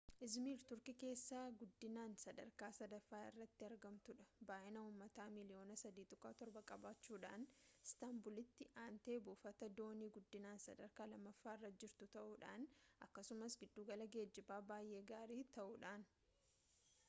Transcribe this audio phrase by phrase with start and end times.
[0.25, 7.45] izmiir turkii keessaa guddinaan sadarkaa sadaffaa irratti argamtudha baay'ina uummata miiliyoona 3.7 qabaachuudhaan
[7.89, 12.67] istaanbulitti aanteebuufata doonii guddinaan sadarkaa lammaffaarra jirtu ta'uudhaan
[13.09, 16.11] akkasumas giddugala geejibaa baay'ee gaarii ta'uudhaan